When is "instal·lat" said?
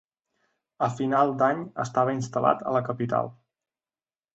2.21-2.67